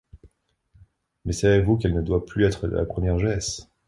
Mais 1.25 1.31
savez-vous 1.31 1.77
qu’elle 1.77 1.93
ne 1.93 2.01
doit 2.01 2.25
plus 2.25 2.43
être 2.45 2.67
de 2.67 2.75
la 2.75 2.85
première 2.85 3.19
jeunesse! 3.19 3.69